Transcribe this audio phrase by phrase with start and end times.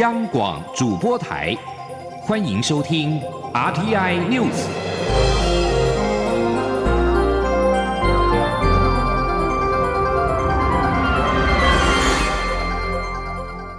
[0.00, 1.56] 央广主播台，
[2.20, 3.18] 欢迎收听
[3.54, 4.50] RTI News。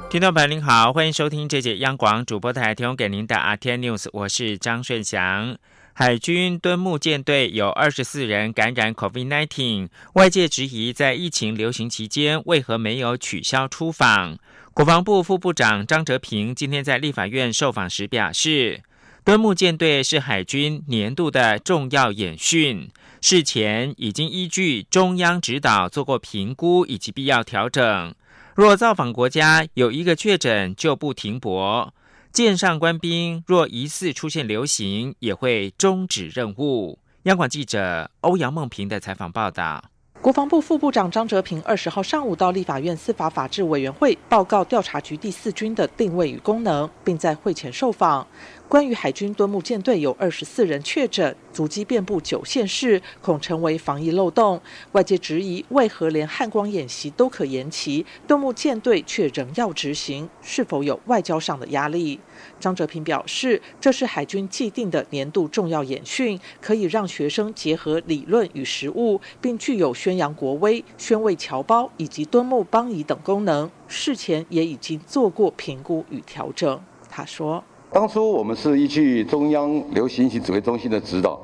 [0.09, 5.57] 听众朋友您好，欢迎收听这节央广主播台提供给您的 RTI News，我是张顺祥。
[5.93, 14.37] 海军敦睦舰队有二十四人感染 COVID-19，外界质疑在疫情流行期间为何没有取消出访。
[14.77, 18.83] 国防部副部长张哲平今天在立法院受访时表示，
[19.23, 22.87] 敦睦舰队是海军年度的重要演训，
[23.19, 28.13] 事前已经依据中央指导做过评估以及必要调整。
[28.53, 31.91] 若造访国家有一个确诊，就不停泊。
[32.31, 36.99] 舰上官兵若疑似出现流行，也会终止任务。
[37.23, 39.85] 央广记者欧阳梦平的采访报道。
[40.19, 48.25] 国防部副部长张哲平二十号上午到立法院司法法制委员会报告调查局第四军的定位与功能，并在会前受访。
[48.67, 54.59] 关于海军敦木舰队有二十四人确诊，足迹遍布九县市，恐成为防疫漏洞。
[54.91, 60.27] 外界质疑，为何连汉光演习都可延期，敦木舰队却仍要执行？
[60.41, 62.19] 是否有外交上的压力？
[62.59, 73.71] 张哲平表示，这是海军既定的年度重要演训，可以让学生结合理论与实务，并具有宣扬国威、宣慰侨胞以及敦木邦谊等功能。
[73.87, 76.81] 事前也已经做过评估与调整。
[77.09, 77.63] 他说。
[77.89, 81.39] 当初我们是依据中央流行疫情指挥中心的指导，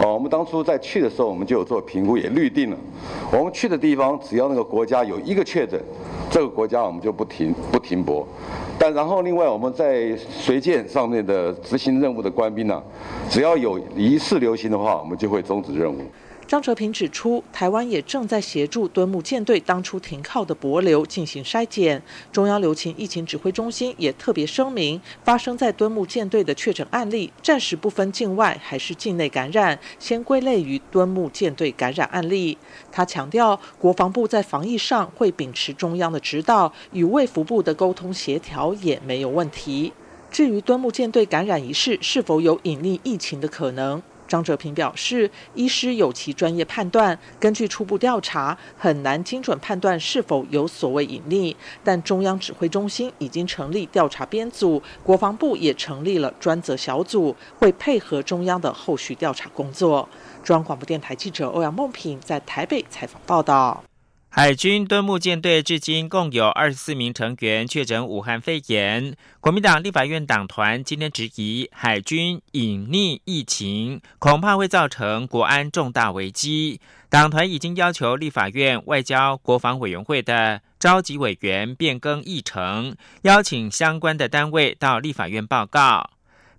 [0.00, 2.76] 哦，我们当初在去的时候，我们就有做评估，也预定了。
[3.32, 5.80] 我们去的地方，只要那个国家有一个确诊，
[6.28, 8.26] 这个国家我们就不停不停泊。
[8.76, 12.82] 但然后另外我们在随舰上面的执行任务的官兵呢，
[13.30, 15.98] 只要有疑似流行的话，我们就会终止任务。
[16.46, 22.02] 张哲平指出，台湾也正在协助敦睦舰队当初停靠的泊流进行筛检。
[22.30, 32.58] 中央流行疫情指挥中心也特别声明，发生在敦睦舰队的确诊案例，暂时不分境外还是境内感染，先归类于敦睦舰队感染案例。
[32.92, 39.92] 他强调，国防部在防疫上会秉持中央的指导，与卫福部的沟通协调也没有问题。
[40.30, 44.02] 至于敦睦舰队感染一事是否有隐匿疫情的可能？
[44.26, 51.54] 张哲平表示，医师有其专业判断，根据初步调查，很难精准判断是否有所谓隐匿。
[51.82, 60.08] 但中央指挥中心已经成立调查编组，国防部也成立了专责小组，会配合中央的后续调查工作。
[60.42, 63.82] 中央广播电台记者欧阳梦平在台北采访报道。
[64.36, 69.14] 海军敦睦舰队至今共有二十四名成员确诊武汉肺炎。
[69.38, 76.80] 国民党立法院党团今天质疑海军隐匿疫情，恐怕会造成国安重大危机。
[77.08, 86.10] 党团已经要求立法院外交国防委员会的召集委员变更议程，邀请相关的单位到立法院报告。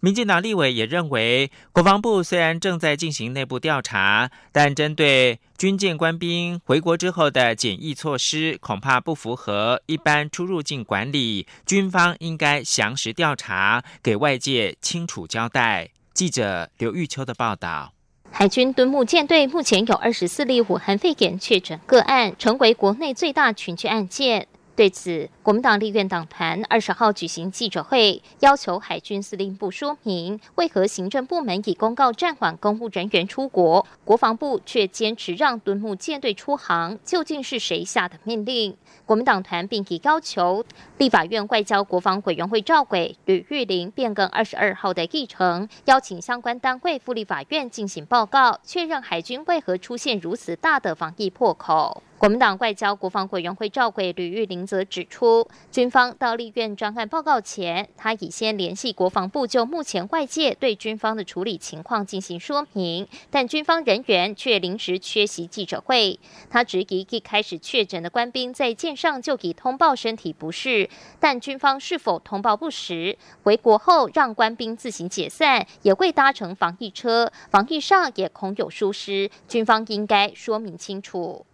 [0.06, 11.48] 民进党立委也认为，国防部虽然正在进行内部调查，但针对军舰官兵回国之后的检疫措施，恐怕不符合一般出入境管理。
[11.66, 15.90] 军方应该详实调查，给外界清楚交代。
[16.14, 17.92] 记者刘玉秋的报道：
[18.30, 24.48] 海军敦睦舰队目前有二十四例武汉肺炎确诊个案，成为国内最大群聚案件。
[24.76, 38.76] 对此，国民党立院党团二十号举行记者会，要求海军司令部说明为何行政部门已公告暂缓公务人员出国，国防部却坚持让敦木舰队出航，究竟是谁下的命令？
[39.06, 40.66] 国民党团并已要求
[40.98, 52.02] 立法院外交国防委员会召委吕玉玲变更二十二号的议程，邀请相关单位赴立法院进行报告，确认海军为何出现如此大的防疫破口。
[52.18, 55.35] 国民党外交国防委员会召会吕玉玲则指出，
[55.72, 66.20] 军方到立院专案报告前，他已先联系国防部，就目前外界对军方的处理情况进行说明，但军方人员却临时缺席记者会。
[66.50, 73.18] 他质疑一开始确诊的官兵在舰上就已通报身体不适，但军方是否通报不实？
[73.44, 81.46] 回国后让官兵自行解散，也未搭乘防疫车，防疫上也恐有疏失，军方应该说明清楚。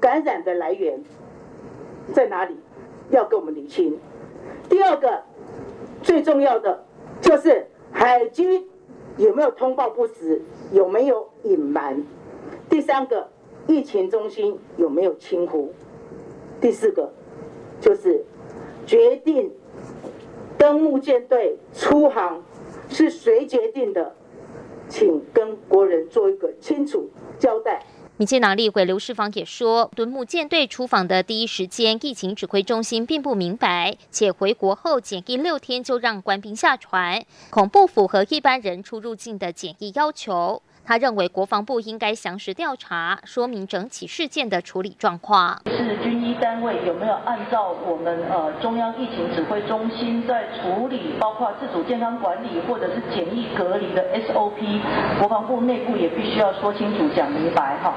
[0.00, 1.02] 感染的来源
[2.12, 2.56] 在哪里？
[3.10, 3.98] 要跟我们理清。
[4.68, 5.22] 第二个
[6.02, 6.84] 最重要的
[7.20, 8.66] 就是海军
[9.16, 10.42] 有没有通报不实，
[10.72, 12.04] 有没有隐瞒？
[12.68, 13.28] 第三个
[13.66, 15.72] 疫情中心有没有轻忽？
[16.60, 17.12] 第四个
[17.80, 18.24] 就是
[18.86, 19.52] 决定
[20.58, 22.42] 登陆舰队出航
[22.88, 24.14] 是谁决定的？
[24.88, 27.10] 请跟国人做一个清楚
[27.40, 27.84] 交代。
[28.18, 40.62] 民进党立委刘世芳也说，敦睦舰队出访的第一时间，疫情指挥中心并不明白，且回国后检疫六天就让官兵下船，恐不符合一般人出入境的检疫要求。
[40.86, 45.60] 他认为国防部应该详实调查，说明整起事件的处理状况。
[45.66, 54.80] 是军医单位有没有按照我们呃中央疫情指挥中心在处理，包括自主健康管理或者是检疫隔离的 SOP，
[55.18, 57.92] 国防部内部也必须要说清楚、讲明白哈。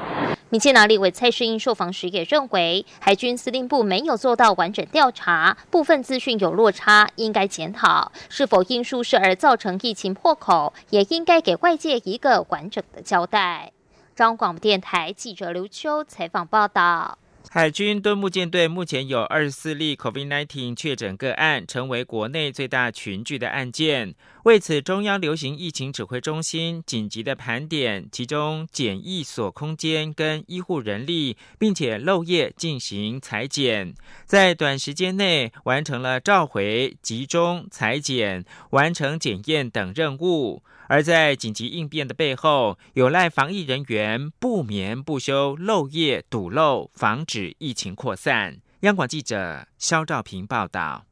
[0.50, 13.70] 民进党立委蔡世英受访时也认为，海军司令部没有做到完整调查，部分资讯有落差，应该检讨是否因疏失而造成疫情破口，也应该给外界一个完整的交代。
[14.16, 17.19] 中央广播电台记者刘秋采访报道。
[17.52, 24.14] 海军敦木舰队目前有二十四例 COVID-19 确诊个案，成为国内最大群聚的案件。
[24.44, 33.94] 为此，中央流行疫情指挥中心紧急的盘点其中检疫所空间跟医护人力，并且漏夜进行裁剪，
[34.24, 40.62] 在短时间内完成了召回、集中裁剪、完成检验等任务。
[40.90, 48.58] 而在紧急应变的背后，有赖防疫人员不眠不休、漏夜堵漏，防止疫情扩散。
[48.80, 51.04] 央广记者肖兆平报道。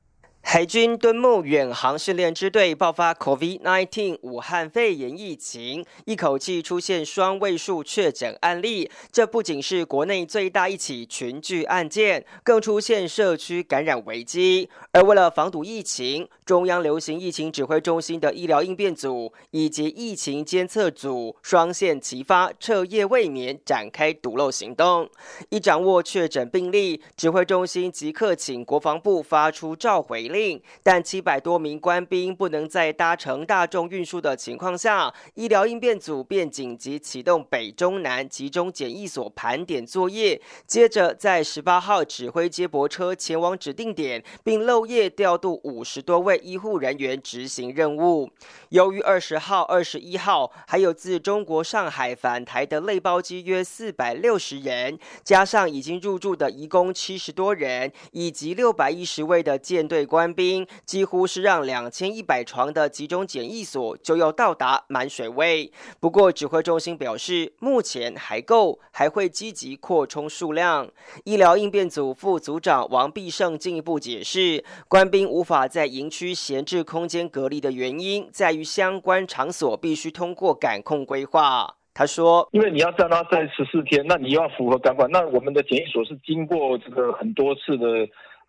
[0.50, 8.91] 海军敦木远航训练支队爆发 COVID-19 武汉肺炎疫情，一口气出现双位数确诊案例。
[9.12, 14.71] 这不仅是国内最大一起群聚案件，更出现社区感染危机。
[14.93, 25.11] 而为了防堵疫情，中央流行疫情指挥中心的医疗应变组以及疫情监测组双线齐发，彻夜未眠，展开堵漏行动。
[25.50, 30.38] 一掌握确诊病例，指挥中心即刻请国防部发出召回令。
[30.82, 40.40] 但七百多名官兵不能在搭乘大众运输的情况下，医疗应变组便紧急启动北中南集中检疫所盘点作业。
[40.67, 48.31] 接着在十八号指挥接驳车前往指定点，并漏夜调度五十多位医护人员执行任务。
[48.69, 60.18] 由于二十号、二十一号还有自中国上海返台的类包机约四百六十人，加上已经入住的移工七十多人，以及六百一十位的舰队官。
[60.19, 65.70] 官兵几乎是让两千一百床的集中检疫所就要到达满水位。
[66.00, 70.88] 不过，指挥中心表示，目前还够，还会积极扩充数量。
[71.23, 81.76] 医疗应变组副组长王必胜进一步解释，官兵无法在营区闲置空间隔离的原因，在于相关场所必须通过感控规划。
[81.94, 87.87] 他说：“因为你要让他在十四天，那你要符合感管，那我们的检疫所是经过这个很多次的。”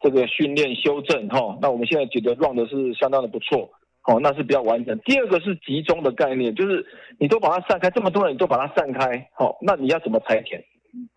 [0.01, 3.69] 这个训练修正哈，那我们现在觉得 run 的是相当的不错，
[4.07, 4.97] 哦，那是比较完整。
[4.99, 6.85] 第二个是集中的概念，就是
[7.17, 10.63] 你都把它散开，这么多人你都把它散开，好，那你要怎么裁剪？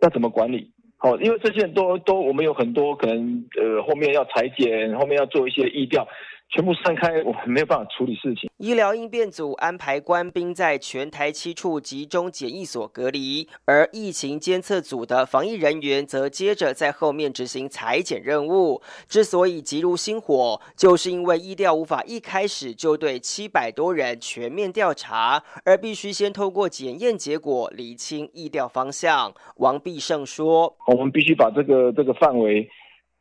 [0.01, 0.71] 要怎么管理？
[0.99, 6.07] 好，因为这些人都都我们有很多可能，呃，后面要裁剪，后面要做一些意调。
[6.53, 8.51] 全部散开，我没有办法处理事情。
[8.59, 18.83] 医疗应变组安排官兵在全台七处集中检疫所隔离，而疫情监测组的防疫人员则接着在后面执行裁剪任务。
[19.09, 29.33] 之所以急如星火，就是因为医调无法一开始就对七百多人全面调查，而必须先透过检验结果厘清疫调方向。
[29.57, 32.69] 王必胜说：“我们必须把这个这个范围。”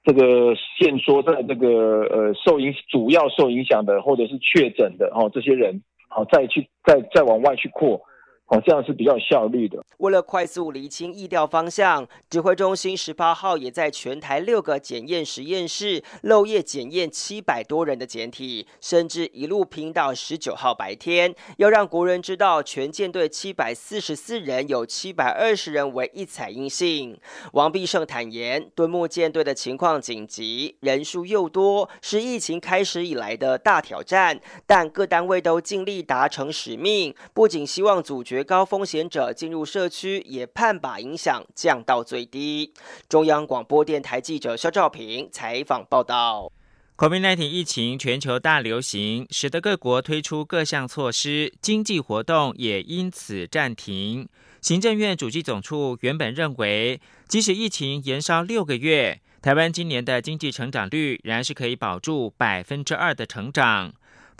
[0.04, 1.68] 这个限缩在这个
[2.06, 8.02] 呃受影主要受影响的或者是确诊的哦这些人，好再去再再往外去扩。
[8.52, 9.82] 好像是比较效率的。
[10.00, 27.18] 为了快速厘清疫调方向，指挥中心十八号也在全台六个检验实验室漏夜检验七百多人的检体，甚至一路拼到十九号白天，要让国人知道全舰队七百四十四人有七百二十人为一采阴性。
[27.54, 38.41] 王必胜坦言，敦木舰队的情况紧急，人数又多，是疫情开始以来的大挑战，但各单位都尽力达成使命，不仅希望阻绝。
[38.44, 42.74] 高风险者进入社区，也盼把影响降到最低。
[43.08, 46.52] 中央广播电台记者肖兆平采访报道
[46.98, 54.28] ：COVID-19 疫情全球大流行，使得各国推出各项措施，经济活动也因此暂停。
[54.62, 63.92] 行政院主计总处原本认为，即使疫情延烧六个月，台湾今年的经济成长率仍然是可以保住百分之二的成长。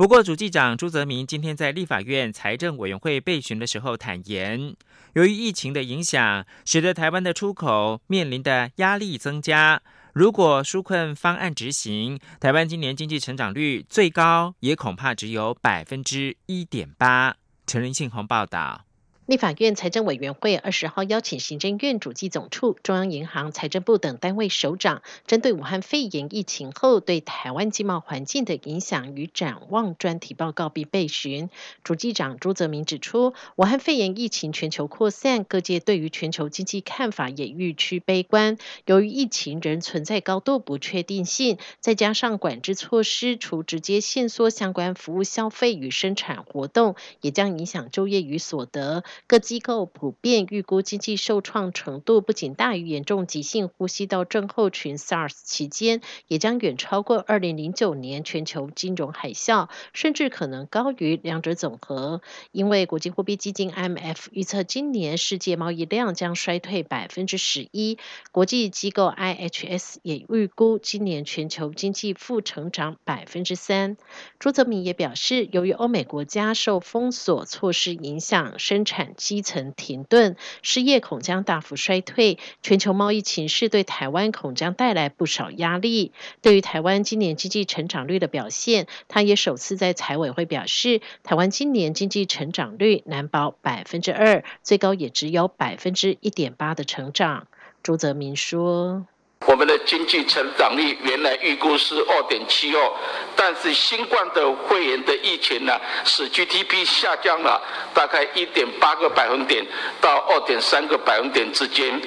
[0.02, 4.76] 不过，主计长朱泽明今天在立法院财政委员会备询的时候坦言，
[5.14, 9.80] 由于疫情的影响，使得台湾的出口面临的压力增加。
[10.14, 17.36] 如果纾困方案执行，台湾今年经济成长率最高也恐怕只有百分之一点八。
[17.68, 18.86] 陈林信宏报道。
[19.28, 31.50] 立法院财政委员会二十号邀请行政院主计总处、中央银行、财政部等单位首长，针对武汉肺炎疫情后对台湾经贸环境的影响与展望专题报告并备询。
[31.84, 38.58] 主计长朱泽明指出，武汉肺炎疫情全球扩散，各界对于全球经济看法也愈趋悲观。
[38.86, 49.06] 由于疫情仍存在高度不确定性，再加上管制措施，除直接限缩相关服务消费与生产活动，也将影响就业与所得。
[49.28, 62.22] 各机构普遍预估经济受创程度不仅大于严重急性呼吸道症候群 SARS 期间，也将远超过二零零九年全球金融海啸，甚至可能高于两者总和。
[62.52, 67.98] 因为国际货币基金 IMF 预测今年世界贸易量将衰退百分之十一，
[68.34, 73.96] 国际机构 IHS 也预估今年全球经济负成长百分之三。
[74.40, 86.12] 朱泽明也表示，由于欧美国家受封锁措施影响，生产基层停顿，失业恐将大幅衰退，全球贸易情势对台湾恐将带来不少压力。
[86.42, 97.48] 对于台湾今年经济成长率的表现，他也首次在财委会表示，台湾今年经济成长率难保百分之二，最高也只有百分之一点八的成长。
[97.84, 99.08] 朱泽明说。
[99.48, 102.92] 我们的经济成长率原来预估是二点七二，
[103.36, 107.62] 但是新冠的肺炎的疫情呢，使 GDP 下降了
[107.94, 109.66] 大概一点八个百分点
[110.00, 112.00] 到二点三个百分点之间。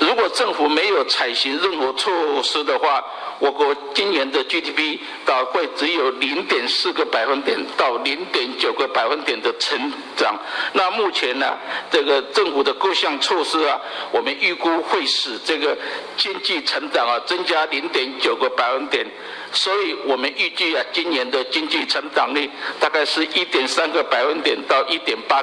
[0.00, 3.04] 如果政府没有采行任何措施的话，
[3.38, 10.34] 我国今年的 GDP 到会只有零点四个百分点到零点九个百分点的成长。
[10.72, 11.56] 那目前呢，
[11.90, 13.78] 这个政府的各项措施啊，
[14.10, 15.76] 我们预估会使这个
[16.16, 19.06] 经济成长啊增加零点九个百分点。
[19.52, 25.42] 所以我们预计啊，今年的经济成长率大概是一点三个百分点到一点八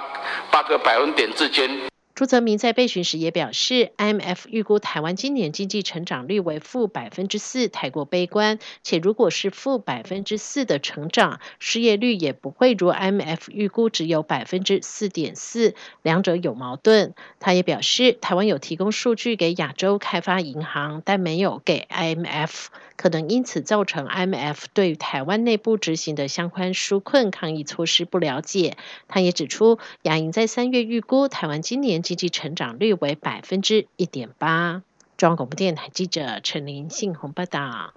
[0.49, 1.69] 八个百分点之间。
[2.17, 8.57] 朱泽明在备询时也表示，IMF 预估台湾今年经济成长率为负百分之四，太过悲观。
[8.81, 17.13] 且如果是负百分之四的成长，失业率也不会如 IMF 预估只有百分之四点四，两者有矛盾。
[17.39, 22.65] 他也表示，台湾有提供数据给亚洲开发银行，但没有给 IMF。
[22.95, 28.75] 可能因此造成 IMF 对台湾内部执行的相关纾困抗疫措施不了解。
[29.07, 34.81] 他也指出，亚银在三月预估台湾今年经济成长率为百分之一点八。
[35.17, 37.93] 中央广播电台记者陈林信宏报道。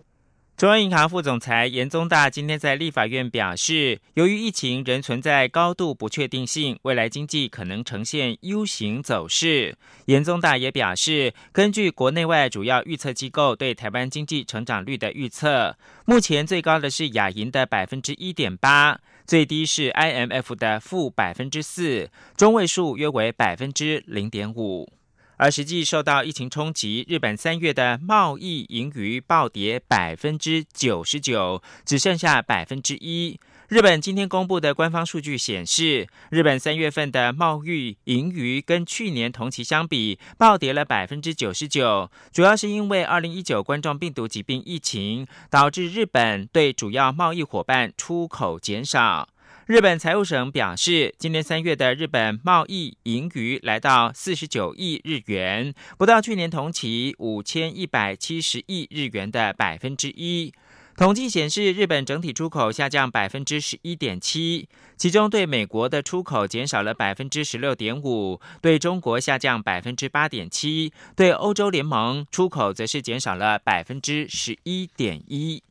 [0.57, 9.79] 中央银行副总裁严宗大今天在立法院表示，由于疫情仍存在高度不确定性，未来经济可能呈现 U 型走势。
[10.07, 19.01] 严宗大也表示，根据国内外主要预测机构对台湾经济成长率的预测，目前最高的是亚银的百分之一点八，
[19.31, 24.93] 最低是 IMF 的负百分之四，中位数约为百分之零点五。
[25.37, 33.39] 而实际受到疫情冲击，日本三月的贸易盈余暴跌百分之九十九，只剩下百分之一。
[33.71, 49.29] 日本今天公布的官方数据显示，日本三月份的贸易盈余跟去年同期相比暴跌了百分之九十九，主要是因为二零一九冠状病毒疾病疫情导致日本对主要贸易伙伴出口减少。
[49.67, 60.53] 日本财务省表示，今年三月的日本贸易盈余来到四十九亿日元，不到去年同期五千一百七十亿日元的百分之一。
[61.01, 75.63] 统计显示，日本整体出口下降百分之十一点七，其中对美国的出口减少了百分之十六点五，对中国下降百分之八点七，对欧洲联盟出口则是减少了百分之十一点一。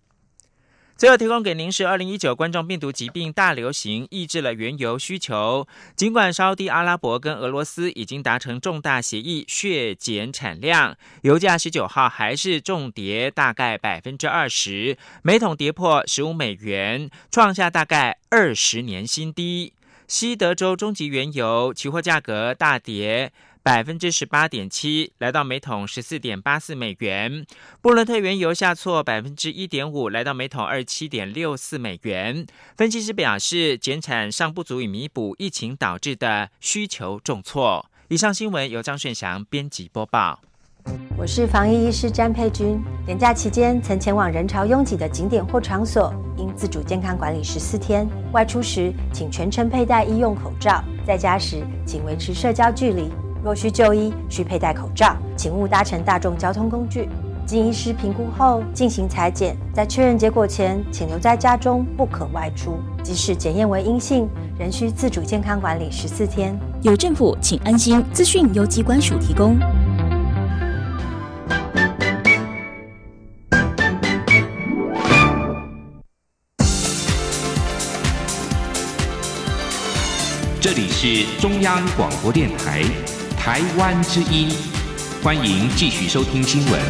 [1.00, 5.66] 最后提供给您是二零一九冠状病毒疾病大流行抑制了原油需求。
[5.96, 19.72] 尽管沙地阿拉伯跟俄罗斯已经达成重大协议削减产量，油价十九号还是重跌大概百分之二十，每桶跌破十五美元，创下大概二十年新低。
[20.06, 23.32] 西德州中级原油期货价格大跌。
[23.62, 27.46] 百分之十八点七，来到每桶十四点八四美元。
[27.82, 32.46] 布伦特原油下挫百分之一点五，来到每桶二七点六四美元。
[32.78, 37.86] 分析师表示，减产尚不足以弥补疫情导致的需求重挫。
[38.08, 40.40] 以上新闻由张顺祥编辑播报。
[41.18, 42.82] 我是防疫医师詹佩君。
[43.06, 48.08] 年假期间曾前往人潮拥挤的景点或场所，应自主健康管理十四天。
[48.32, 53.12] 外出时请全程佩戴医用口罩，在家时请维持社交距离。
[53.44, 57.08] 若需就医，需佩戴口罩，请勿搭乘大众交通工具。
[57.46, 62.78] 经医师评估后进行裁剪，在确认结果前，请留在家中，不可外出。
[63.02, 64.30] 即使检验为阴性，
[64.60, 66.56] 仍需自主健康管理十四天。
[66.84, 68.04] 有政府，请安心。
[68.14, 69.58] 资讯由机关署提供。
[80.62, 82.84] 这里是中央广播电台
[83.40, 84.50] 台湾之音，
[85.24, 86.82] 欢迎继续收听新闻。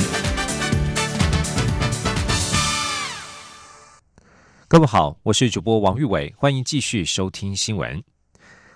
[4.67, 8.03] 各位好，我是主播王玉伟，欢迎继续收听新闻。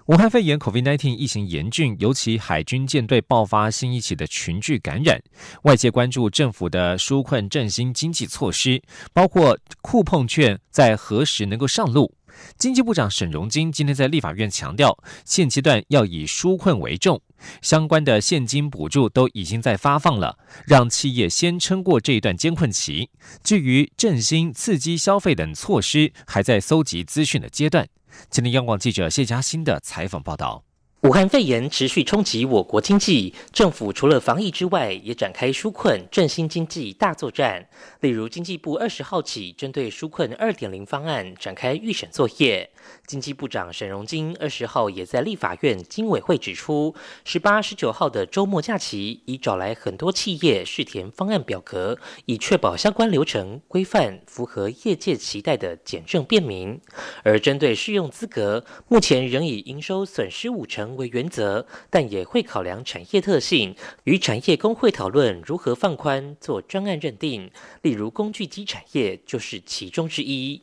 [0.05, 5.19] 武汉肺炎 （COVID-19） 疫情严峻，尤其海军舰队爆发新一起的群聚感染，
[5.63, 8.81] 外界关注政府的纾困振兴经济措施，
[9.13, 12.13] 包括库碰券在何时能够上路。
[12.57, 17.21] 经济部长沈荣金今天在立法院强调，现阶段要以纾困为重，
[17.61, 23.09] 相关的现金补助都已经在发放了，让企业先撑过这一段艰困期。
[23.43, 27.87] 至于振兴、刺激消费等措施，还在搜集资讯的阶段。
[28.29, 30.63] 今天央广记者谢佳欣的采访报道。
[31.03, 37.67] 武汉肺炎持续冲击我国经济，政府除了防疫之外，也展开纾困振兴经济大作战。
[37.99, 42.69] 例如，经济部二十号起针对纾困二点零方案展开预审作业。
[43.05, 46.95] 经济部长沈荣金二十号也在立法院经委会指出，
[47.25, 56.79] 十八、十九号的周末假期，已找来很多企业试填方案表格，以确保相关流程规范符合业界期待的简政便民。
[57.23, 67.49] 而针对适用资格，目前仍以营收损失五成为原则，但也会考量产业特性，与产业工会讨论如何放宽做专案认定。
[67.81, 70.61] 例如，工具机产业就是其中之一。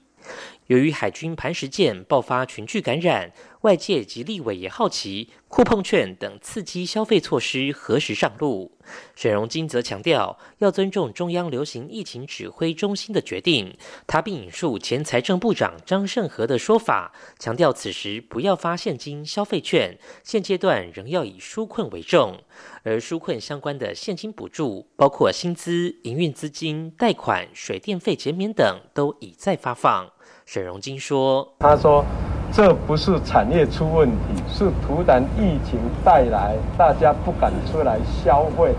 [0.71, 8.79] 由于海军磐石舰爆发群聚感染，外界及立委也好奇酷碰券等刺激消费措施何时上路。
[9.17, 13.77] 沈荣金则强调要尊重中央流行疫情指挥中心的决定。
[14.07, 22.45] 他并引述前财政部长张盛和的说法，强调此时不要发现金消费券，现阶段仍要以纾困为重。
[22.85, 30.13] 而纾困相关的现金补助，包括薪资、营运资金、贷款、水电费减免等，都已在发放。
[30.53, 32.05] 沈荣金说：“他说，
[32.51, 38.75] 这不是产业出问题，是突然疫情带来大家不敢出来消费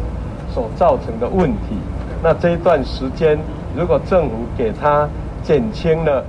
[0.53, 1.77] 所造成的问题。
[2.21, 3.39] 那这一段时间，
[3.73, 5.07] 如果政府给他
[5.43, 6.21] 减轻了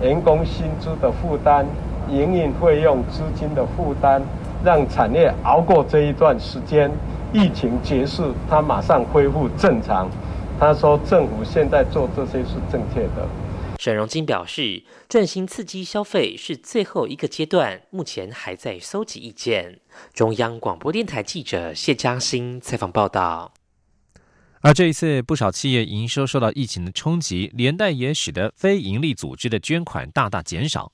[0.00, 1.66] 员工薪资的负担、
[2.08, 4.22] 营运费用资金的负担，
[4.64, 6.88] 让产业熬过这一段时间，
[7.32, 10.08] 疫情结束，他马上恢复正常。
[10.60, 13.26] 他说，政府现在做这些是正确的。”
[13.78, 19.80] 沈荣金表示，振兴刺激消费是最后一个阶段，目前还在搜集意见。
[20.14, 23.52] 中央广播电台记者谢嘉欣采访报道。
[24.62, 30.90] 而这一次，不少企业营收受到疫情的冲击，连带也使得非营利组织的捐款大大减少。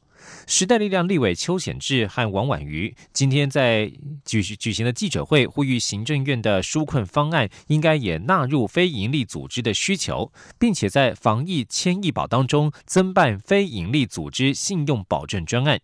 [0.47, 3.91] 时代力量立委邱显志和王婉瑜今天在
[4.25, 15.81] 举举行的记者会，呼吁行政院的纾困方案应该也纳入非营利组织的需求，并且在防疫千亿保当中增办非营利组织信用保证专案。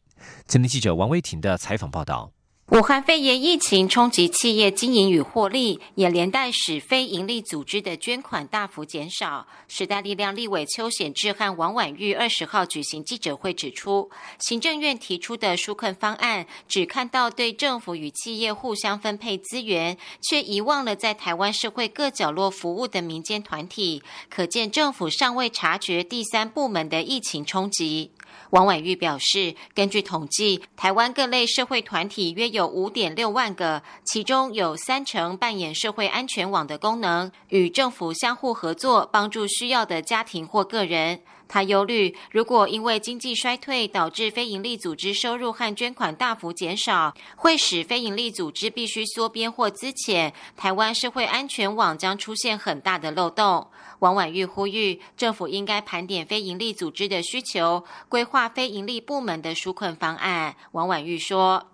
[0.46, 2.37] 前天记者王威婷的采访报道。
[2.70, 9.46] 武汉肺炎疫情冲击企业经营与获利，也连带使非营利组织的捐款大幅减少。
[9.68, 28.10] 时代力量立委邱显志和王婉玉二十号举行记者会指出，行政院提出的纾困方案只看到对政府与企业互相分配资源，却遗忘了在台湾社会各角落服务的民间团体，可见政府尚未察觉第三部门的疫情冲击。
[28.50, 41.20] 王婉玉表示，根据统计，台湾各类社会团体约有五点六万个，其中有三成扮演社会安全网的功能，与政府相互合作，帮助需要的家庭或个人。
[41.48, 53.66] 他忧虑，如果因为经济衰退导致非营利组织收入和捐款大幅减少，会使非营利组织必须缩编或资遣，台湾社会安全网将出现很大的漏洞。
[54.00, 60.54] 王婉玉呼吁，政府应该盘点非营利组织的需求，规划非营利部门的纾困方案。
[60.72, 61.66] 王婉玉说：“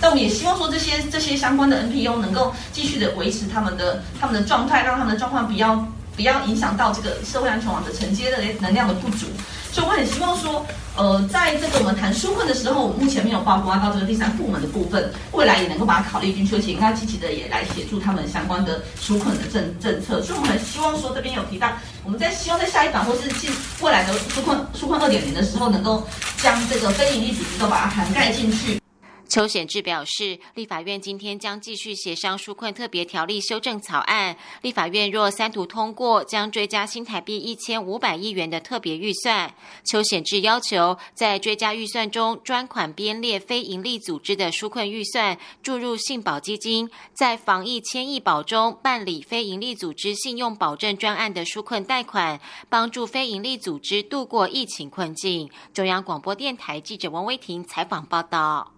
[0.00, 5.86] 但我们也希望说，这些这些相关的 NPO 能够继续的维持他们的他们的状态，让他们的状况比较。”
[6.16, 9.26] 不要影响到这个社会安全网的承接的能量的不足，
[9.70, 10.64] 所以我很希望说，
[10.96, 20.22] 呃，在这个我们谈纾困的时候，目前没有包括到这个第三部门的部分，未来也能够把它考虑进去，而且应该积极的也来协助他们相关的纾困的政政策。
[20.22, 21.70] 所以我们很希望说，这边有提到，
[22.02, 23.50] 我们在希望在下一版或是进
[23.82, 26.02] 未来的纾困纾困二点零的时候，能够
[26.38, 28.80] 将这个非营利组织都把它涵盖进去。
[29.28, 34.36] 邱显志表示，立法院今天将继续协商纾困特别条例修正草案。
[34.62, 39.52] 立法院若三读通过，将追加新台币一千五百亿元的特别预算。
[39.84, 55.50] 邱显志要求在追加预算中专款编列非营利组织的纾困预算，注入信保基金，在防疫千亿保中办理非营利组织信用保证专案的纾困贷款，帮助非营利组织度过疫情困境。
[55.74, 58.75] 中央广播电台记者王威婷采访报道。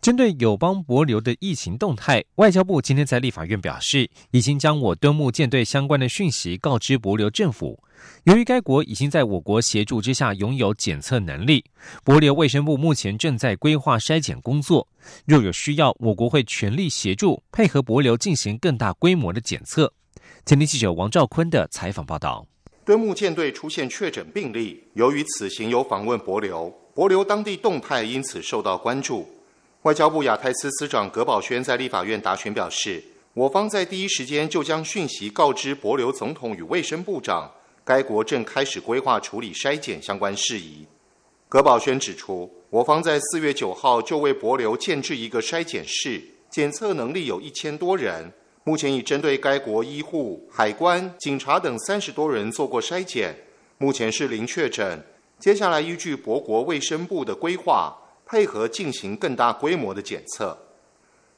[0.00, 7.82] 针对友邦博流的疫情动态，外交部今天在立法院表示，已经将我敦睦舰队相关的讯息告知博流政府。
[8.22, 11.64] 由于该国已经在我国协助之下拥有检测能力，
[12.04, 14.86] 博流卫生部目前正在规划筛检工作。
[15.26, 19.92] 若有需要，我国会全力协助配合博流进行更大规模的检测。
[20.46, 22.46] 前天记者王兆坤的采访报道：
[22.84, 29.28] 敦睦舰队出现确诊病例，由于此行有访问博流，博流当地动态因此受到关注。
[29.82, 33.00] 外交部亚太司司长葛宝轩在立法院答询表示，
[33.32, 37.48] 我方在第一时间就将讯息告知博留总统与卫生部长，
[37.84, 40.84] 该国正开始规划处理筛检相关事宜。
[41.48, 48.32] 葛宝轩指出，我方在四月九号就为博留建制一个筛检室，检测能力有一千多人，
[48.64, 53.32] 目前已针对该国医护、海关、警察等三十多人做过筛检，
[53.78, 55.00] 目前是零确诊。
[55.38, 57.96] 接下来依据博国卫生部的规划。
[58.28, 60.56] 配合进行更大规模的检测。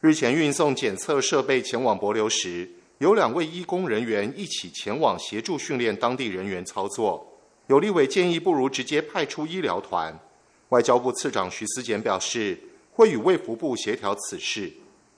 [0.00, 7.38] 日前运送检测设备前往博流时，有两位医工人员一起前往协助训练当地人员操作。
[7.68, 10.18] 有立委建议，不如直接派出医疗团。
[10.70, 12.58] 外交部次长徐思俭表示，
[12.92, 14.72] 会与卫福部协调此事。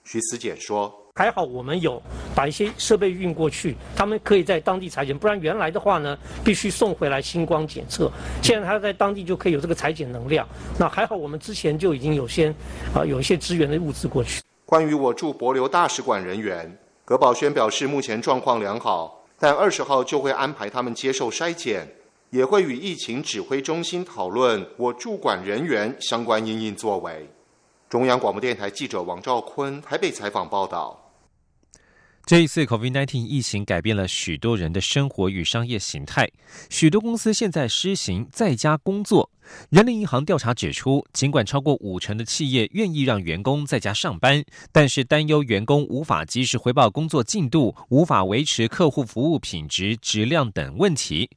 [0.04, 1.01] 徐思俭说。
[1.14, 2.02] 还好我们有
[2.34, 8.10] 把一些设备运过去，他们可以在当地裁剪，不然原来的话呢，必须送回来星光检测。
[8.42, 10.48] 现在他在当地就可以有这个裁剪能量。
[10.78, 12.50] 那还好我们之前就已经有先
[12.94, 14.42] 啊有一些支援的物资过去。
[14.64, 21.86] 关于我驻博留大使馆人员，葛宝轩表示目前状况良好，但二十号就会安排他们接受筛检，
[22.30, 27.28] 也会与疫情指挥中心讨论我驻馆人员相关应应作为。
[27.90, 30.98] 中央广播电台记者王兆坤台北采访报道。
[32.24, 36.30] 这一次 COVID-19 疫情改变了许多人的生活与商业形态，
[36.70, 39.28] 许多公司现在施行在家工作。
[39.70, 51.28] 人力银行调查指出，尽管超过五成的企业愿意让员工在家上班，但是担忧员工无法及时回报工作进度、无法维持客户服务品质、质量等问题。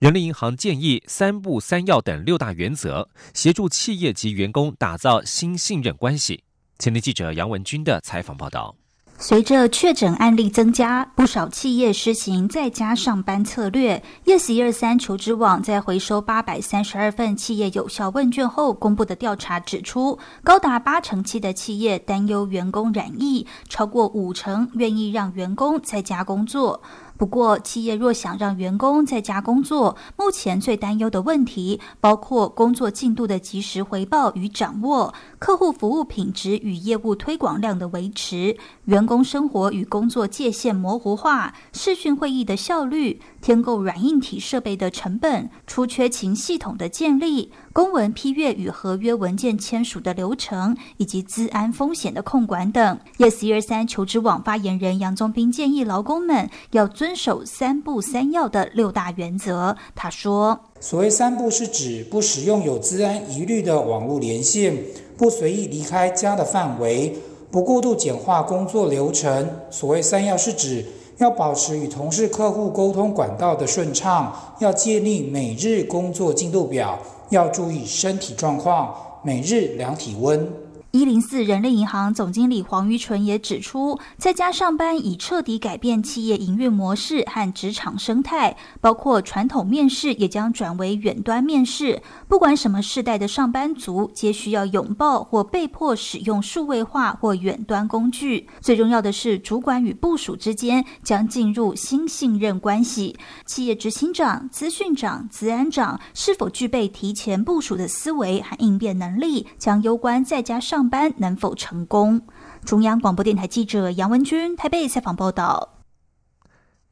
[0.00, 6.42] 人力银行建议“三不三要”等六大原则，协助企业及员工打造新信任关系。
[6.80, 8.74] 前天记者杨文军的采访报道。
[9.16, 14.02] 随着确诊案例增加，不少企业实行在家上班策略。
[14.26, 26.82] Yes 一二三求职网在回收八百三十二份企业有效问卷后公布的调查指出，高达八成七的企业担忧员工染疫，超过五成愿意让员工在家工作。
[27.16, 47.52] 不过，企业若想让员工在家工作，目前最担忧的问题包括工作进度的及时回报与掌握、客户服务品质与业务推广量的维持、员工生活与工作界限模糊化、视讯会议的效率、添购软硬体设备的成本、出缺勤系统的建立。
[47.74, 52.98] 公文批阅与合约文件签署的流程，以及资安风险的控管等。
[53.18, 59.76] Yes 一二三求职网发言人杨宗斌建议劳工们要遵守三不三要的六大原则。
[59.94, 64.74] 他说：“所谓三不是指不使用有资安疑虑的网络连线，
[65.18, 67.14] 不随意离开家的范围，
[67.50, 69.46] 不过度简化工作流程。
[69.70, 70.86] 所谓三要是指
[71.18, 76.98] 要保持与同事、客户沟通管道的顺畅，要建立每日工作进度表。”
[77.30, 80.46] 要注意身体状况，每日量体温。
[80.94, 92.00] 一零四人力银行总经理黄玉纯也指出，在家上班已彻底改变企业营运模式和职场生态，包括传统面试也将转为远端面试。
[92.28, 98.48] 不管什么世代的上班族，皆需要拥抱或被迫使用数位化或远端工具。
[98.60, 103.16] 最重要的是，主管与部署之间将进入新信任关系。
[103.46, 110.83] 企业执行长、资讯长、资安长是否具备提前部署的思维和应变能力，将攸关在家上。
[110.88, 112.26] 班能否成功？
[112.64, 115.70] 中央广播电台记者杨文君台北采访报道。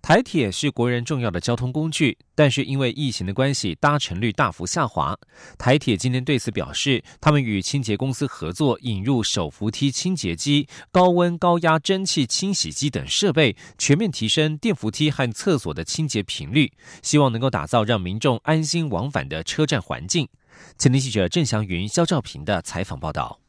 [0.02, 5.16] 台铁是国人重要的交通工具，但是因为疫情的关系，搭乘率大幅下滑。
[5.56, 20.28] 台铁今天对此表示，他们与清洁公司合作，引入手扶梯清洁机、高温高压蒸汽清洗机等设备，全面提升电扶梯和厕所的清洁频率，希望能够打造让民众安心往返的车站环境。
[20.76, 23.41] 前天记者郑祥云、肖兆平的采访报道。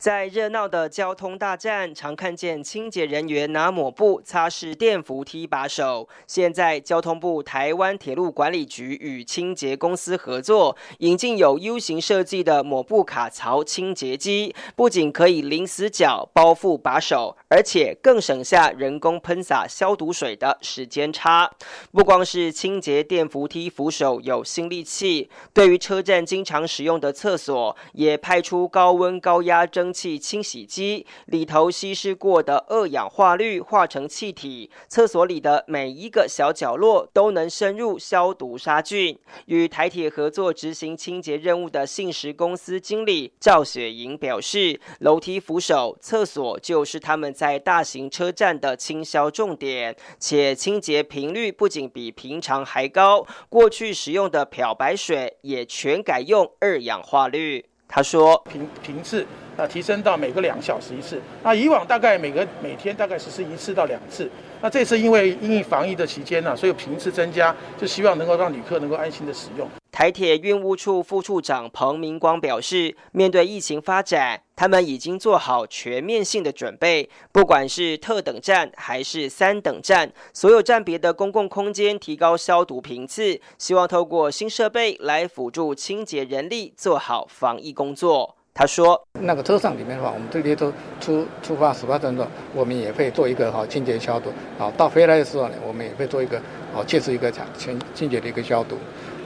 [0.00, 6.08] 在热闹的交通大站，常看见清洁人员拿抹布擦拭电扶梯把手。
[6.26, 21.50] 现在，交通部台湾铁路管理局与清洁公司合作，引进有 U 型设计的抹布卡槽清洁机，不仅可以零死角包覆把手，而且更省下人工喷洒消毒水的时间差。
[21.92, 29.89] 不光是清洁电扶梯扶手有新利器，对于车站经常使用的厕所，也派出高温高压蒸。
[29.92, 39.18] 气清洗机里头稀释过的二氧化氯化成气体，厕所里的每一个小角落都能深入消毒杀菌。
[39.46, 53.26] 与台铁合作执行清洁任务的信实公司经理赵雪莹表示，楼梯扶手、厕所就是他们在大型车站的清消重点，且清洁频率不仅比平常还高。
[53.48, 57.69] 过去使用的漂白水也全改用二氧化氯。
[57.90, 59.26] 他说：频频次。
[59.56, 64.30] 那提升到每个两小时一次，那以往大概每个每天大概实施一次到两次，
[64.62, 69.66] 那这次因为因应防疫的期间呢，所以频次增加，就希望能够让旅客能够安心的使用。
[69.90, 88.36] 台铁运务处副处长彭明光表示，面对疫情发展，他们已经做好全面性的准备，不管是特等站还是三等站，所有站别的公共空间提高消毒频次，希望透过新设备来辅助清洁人力做好防疫工作。
[88.52, 94.30] 他说：“那个车上里面的话，我们这些都出出发始发症状，我们也会做一个好清洁消毒。
[94.58, 96.40] 好，到回来的时候呢，我们也会做一个
[96.74, 98.76] 好切实一个清清洁的一个消毒。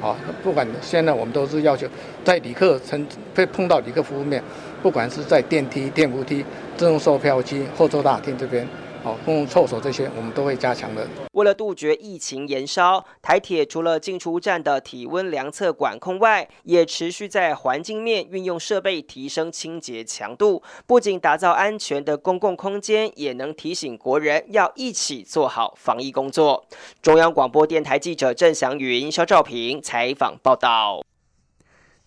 [0.00, 1.88] 好，不管现在我们都是要求，
[2.24, 4.42] 在旅客乘会碰到旅客服务面，
[4.82, 6.44] 不管是在电梯、电扶梯、
[6.76, 8.68] 自动售票机、候车大厅这边。”
[9.04, 11.06] 哦，公共厕所这些我们都会加强的。
[11.32, 20.62] 为了杜绝疫情延烧，台铁除了进出站的体温量测管控外，也持续在环境面运用设备提升清洁强度。
[20.86, 26.66] 不仅打造安全的公共空间，也能提醒国人要一起做好防疫工作。
[27.02, 31.02] 中央广播电台记者郑祥云、肖兆平采访报道。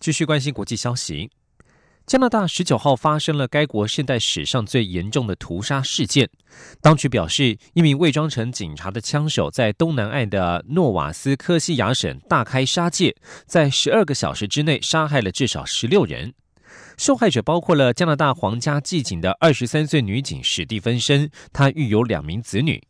[0.00, 1.30] 继续关心国际消息。
[2.08, 6.26] 加拿大十九号发生了该国现代史上最严重的屠杀事件。
[6.80, 16.32] 当局表示，一名伪装成警察的枪手在东南岸的诺瓦斯科西亚省大开杀戒，在十二个小时之内杀害了至少十六人。
[16.96, 22.82] 受害者包括了加拿大皇家骑警的二十三岁女警史蒂芬森，她育有两名子女。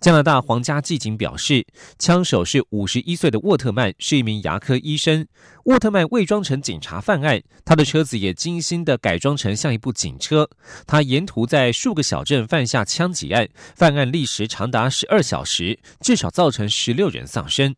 [0.00, 1.66] 加拿大皇家骑警表示，
[1.98, 5.26] 枪手是五十一岁的沃特曼，是一名牙科医生。
[5.64, 10.48] 沃特曼伪装成警察犯案，他的车子也精心的改装成像一部警车。
[10.86, 17.74] 他沿途在数个小镇犯下枪击案，犯案历时长达十二小时，至少造成十六人丧生。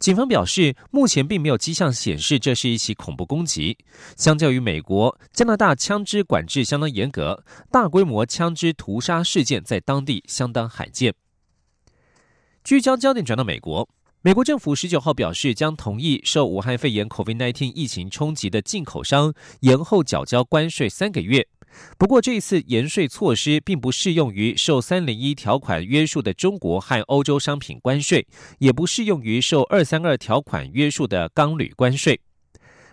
[0.00, 3.78] 警方表示，目前并没有迹象显示这是一起恐怖攻击。
[4.16, 11.14] 相较于美国，加拿大枪支管制相当严格，大规模枪支屠杀事件在当地相当罕见。
[12.64, 13.86] 聚焦焦点转到美国，
[14.22, 21.46] 美国政府十九号表示，将同意受武汉肺炎 （COVID-19） 疫情冲击的进口商延后缴交关税三个月。
[21.98, 28.26] 不过，这一次延税措施并不适用于受三零一条款约束的中国和欧洲商品关税，
[28.60, 32.18] 也不适用于受二三二条款约束的钢铝关税。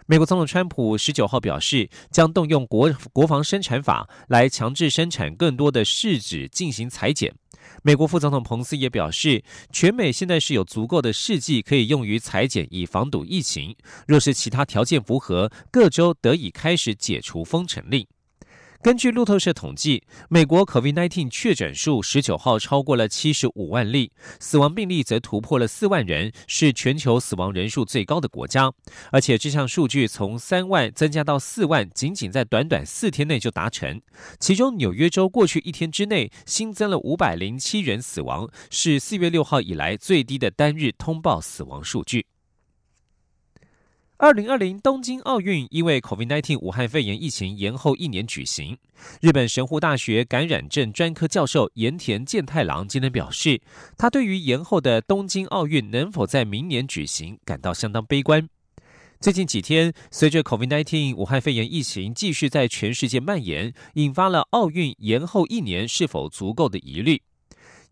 [0.06, 7.34] 美国总统川普十九号表示，将动用国国防生产法来强制生产更多的试纸进行裁剪。
[7.84, 13.76] 美国副总统彭斯也表示，全美现在是有足够的试剂可以用于裁剪，以防堵疫情。
[14.08, 18.06] 若是其他条件符合，各州得以开始解除封城令。
[18.84, 28.74] 根据路透社统计，美国 COVID-19 确诊数十九号超过了七十五万例，死亡病例则突破了四万人，是全球死亡人数最高的国家。
[29.12, 34.02] 而且这项数据从三万增加到四万，仅仅在短短四天内就达成。
[34.40, 42.26] 其中，纽约州过去一天之内新增了五百零七人死亡，是四月六号以来最低的单日通报死亡数据。
[44.22, 48.78] 二零二零东京奥运因为 COVID-19 武汉肺炎疫情延后一年举行。
[49.20, 53.60] 日本神户大学感染症专科教授盐田健太郎今天表示，
[53.98, 58.48] 他对于延后的东京奥运能否在明年举行感到相当悲观。
[59.20, 67.24] 最近几天，随着 COVID-19 武汉肺炎疫情继续在全世界蔓延，引发了奥运延后一年是否足够的疑虑。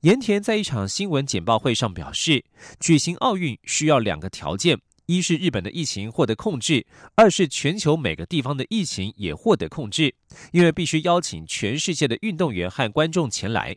[0.02, 2.46] 盐田在一场新闻简报会上表示，
[2.80, 4.80] 举行奥运需要两个条件。
[5.10, 10.14] 一是日本的疫情获得控制，二是全球每个地方的疫情也获得控制，
[10.52, 13.76] 因为必须邀请全世界的运动员和观众前来。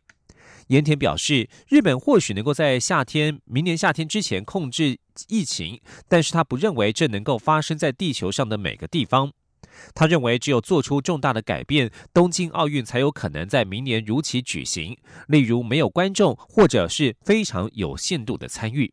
[0.66, 9.32] 盐田表示，日本或许能够在夏天，明年夏天之前控制疫情，但是他不认为这能够发生在地球上的每个地方。
[9.94, 14.98] 他认为，只有做出重大的改变，东京奥运才有可能在明年如期举行。
[15.28, 18.92] 例如，没有观众，或者是非常有限度的参与。